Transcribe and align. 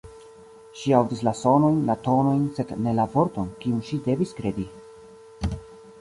Ŝi 0.79 0.93
aŭdis 0.99 1.21
la 1.27 1.33
sonojn, 1.41 1.77
la 1.91 1.97
tonojn, 2.09 2.41
sed 2.57 2.73
ne 2.87 2.97
la 3.01 3.07
vorton, 3.17 3.53
kiun 3.61 3.87
ŝi 3.91 4.01
devis 4.09 4.37
kredi. 4.41 4.71